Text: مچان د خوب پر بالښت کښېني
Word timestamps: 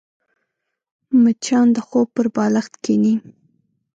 مچان 1.23 1.67
د 1.75 1.77
خوب 1.87 2.07
پر 2.15 2.27
بالښت 2.35 2.73
کښېني 2.83 3.13